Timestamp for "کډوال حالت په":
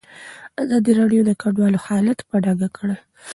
1.41-2.35